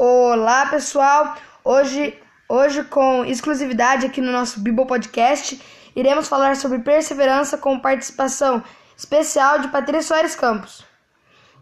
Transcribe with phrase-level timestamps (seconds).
[0.00, 1.34] Olá, pessoal.
[1.64, 2.16] Hoje,
[2.48, 5.60] hoje com exclusividade aqui no nosso Bible Podcast,
[5.96, 8.62] iremos falar sobre perseverança com participação
[8.96, 10.84] especial de Patrícia Soares Campos.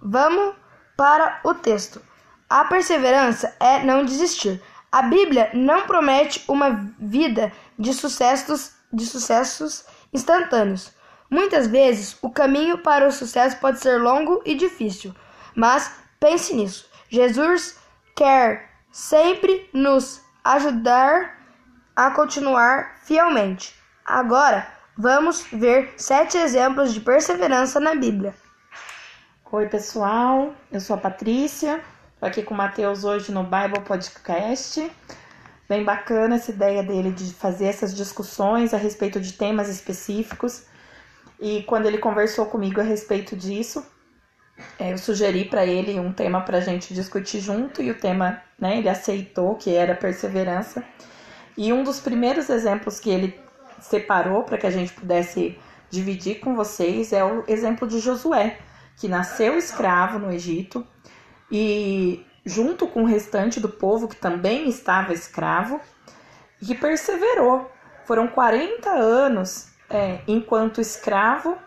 [0.02, 0.54] Vamos
[0.98, 2.02] para o texto.
[2.46, 4.62] A perseverança é não desistir.
[4.92, 10.92] A Bíblia não promete uma vida de sucessos, de sucessos instantâneos.
[11.30, 15.14] Muitas vezes, o caminho para o sucesso pode ser longo e difícil,
[15.54, 16.86] mas pense nisso.
[17.08, 17.85] Jesus
[18.16, 21.38] quer sempre nos ajudar
[21.94, 23.74] a continuar fielmente.
[24.04, 24.66] Agora,
[24.96, 28.34] vamos ver sete exemplos de perseverança na Bíblia.
[29.52, 30.54] Oi, pessoal.
[30.72, 31.80] Eu sou a Patrícia.
[32.14, 34.90] Estou aqui com o Matheus hoje no Bible Podcast.
[35.68, 40.64] Bem bacana essa ideia dele de fazer essas discussões a respeito de temas específicos.
[41.38, 43.86] E quando ele conversou comigo a respeito disso,
[44.78, 48.78] eu sugeri para ele um tema para a gente discutir junto e o tema, né,
[48.78, 50.82] ele aceitou, que era perseverança.
[51.56, 53.38] E um dos primeiros exemplos que ele
[53.80, 55.58] separou para que a gente pudesse
[55.90, 58.58] dividir com vocês é o exemplo de Josué,
[58.96, 60.86] que nasceu escravo no Egito
[61.50, 65.80] e junto com o restante do povo que também estava escravo
[66.60, 67.70] e que perseverou.
[68.04, 71.58] Foram 40 anos é, enquanto escravo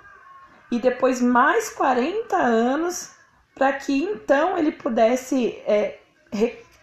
[0.71, 3.11] e depois mais 40 anos
[3.55, 5.99] para que então ele pudesse é,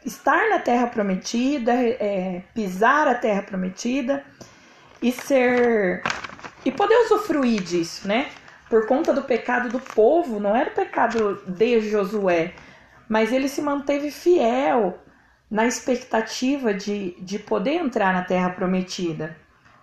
[0.04, 4.24] estar na terra prometida, é, pisar a terra prometida
[5.00, 6.02] e ser
[6.64, 8.28] e poder usufruir disso, né?
[8.68, 12.52] Por conta do pecado do povo, não era o pecado de Josué,
[13.08, 14.98] mas ele se manteve fiel
[15.48, 19.36] na expectativa de, de poder entrar na terra prometida.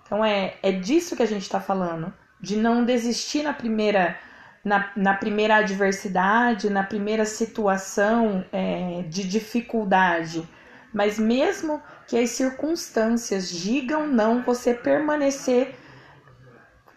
[0.05, 2.13] Então é, é disso que a gente está falando
[2.43, 4.19] de não desistir na primeira
[4.65, 10.47] na, na primeira adversidade, na primeira situação é, de dificuldade.
[10.93, 15.75] Mas mesmo que as circunstâncias digam não, você permanecer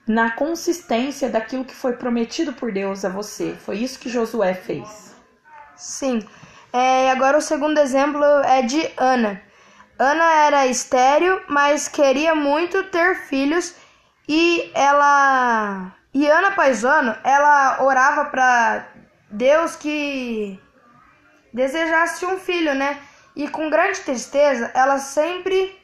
[0.06, 3.56] na consistência daquilo que foi prometido por Deus a você.
[3.58, 5.14] Foi isso que Josué fez.
[5.76, 6.26] Sim.
[6.72, 9.40] É, agora o segundo exemplo é de Ana.
[9.98, 13.74] Ana era estéril, mas queria muito ter filhos
[14.28, 15.92] e ela.
[16.12, 18.88] E Ana Paisano, ela orava para
[19.30, 20.60] Deus que
[21.52, 23.00] desejasse um filho, né?
[23.34, 25.78] E com grande tristeza, ela sempre.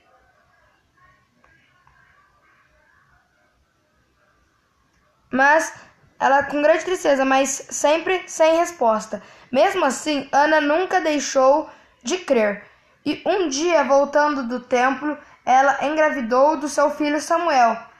[5.30, 5.74] Mas
[6.18, 9.22] ela com grande tristeza, mas sempre sem resposta.
[9.50, 11.68] Mesmo assim, Ana nunca deixou
[12.02, 12.64] de crer.
[13.04, 17.91] E um dia, voltando do templo, ela engravidou do seu filho Samuel.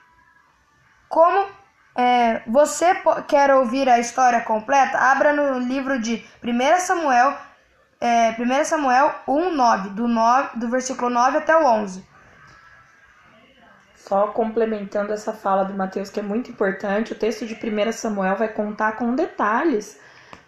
[1.13, 1.47] Como
[1.95, 2.95] é, você
[3.29, 7.37] quer ouvir a história completa, abra no livro de 1 Samuel,
[8.01, 12.03] é, 1 Samuel 1, 9, do, 9, do versículo 9 até o 11.
[13.95, 18.37] Só complementando essa fala do Mateus, que é muito importante, o texto de 1 Samuel
[18.37, 20.01] vai contar com detalhes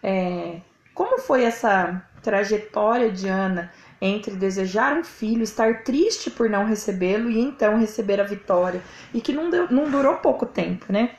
[0.02, 0.62] é,
[0.94, 3.70] como foi essa trajetória de Ana
[4.04, 8.82] entre desejar um filho, estar triste por não recebê-lo e então receber a vitória,
[9.15, 11.16] e que não, deu, não durou pouco tempo, né?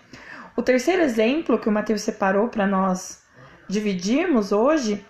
[0.56, 3.24] O terceiro exemplo que o Mateus separou para nós
[3.68, 5.04] dividirmos hoje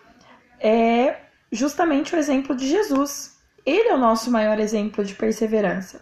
[0.60, 1.18] é
[1.52, 3.38] justamente o exemplo de Jesus.
[3.66, 6.02] Ele é o nosso maior exemplo de perseverança.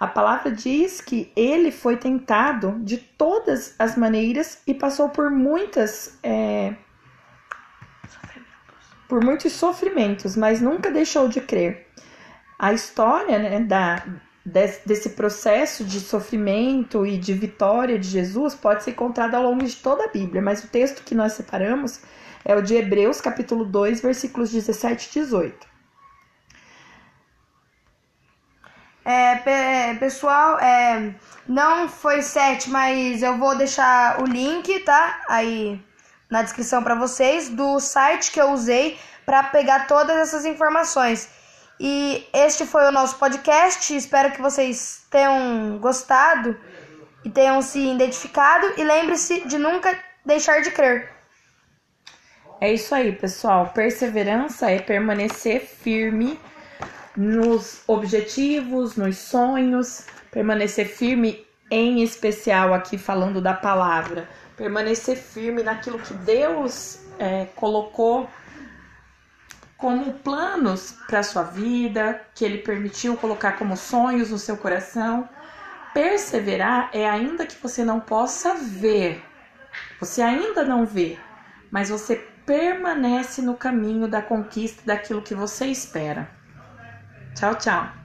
[0.00, 6.18] A palavra diz que ele foi tentado de todas as maneiras e passou por muitas
[6.22, 6.74] é,
[9.12, 11.86] por muitos sofrimentos, mas nunca deixou de crer.
[12.58, 14.02] A história né, da,
[14.42, 19.76] desse processo de sofrimento e de vitória de Jesus pode ser encontrada ao longo de
[19.76, 22.00] toda a Bíblia, mas o texto que nós separamos
[22.42, 25.66] é o de Hebreus, capítulo 2, versículos 17 e 18.
[29.04, 31.14] É, pessoal, é,
[31.46, 35.20] não foi sete, mas eu vou deixar o link, tá?
[35.28, 35.78] Aí
[36.32, 41.28] na descrição para vocês do site que eu usei para pegar todas essas informações.
[41.78, 43.94] E este foi o nosso podcast.
[43.94, 46.58] Espero que vocês tenham gostado
[47.22, 48.66] e tenham se identificado.
[48.78, 49.94] E lembre-se de nunca
[50.24, 51.10] deixar de crer.
[52.62, 53.66] É isso aí, pessoal.
[53.74, 56.40] Perseverança é permanecer firme
[57.14, 64.26] nos objetivos, nos sonhos, permanecer firme, em especial aqui falando da palavra
[64.56, 68.28] permanecer firme naquilo que Deus é, colocou
[69.76, 75.28] como planos para a sua vida, que Ele permitiu colocar como sonhos no seu coração.
[75.92, 79.22] Perseverar é ainda que você não possa ver,
[80.00, 81.18] você ainda não vê,
[81.70, 82.16] mas você
[82.46, 86.30] permanece no caminho da conquista daquilo que você espera.
[87.34, 88.01] Tchau, tchau.